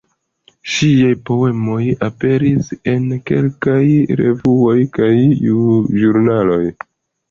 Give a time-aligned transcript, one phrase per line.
[0.75, 3.79] Ŝiaj poemoj aperis en kelkaj
[4.25, 5.15] revuoj kaj
[6.05, 6.63] ĵurnaloj.